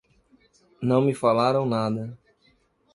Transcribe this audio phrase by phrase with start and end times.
[0.81, 2.17] Não me falaram nada.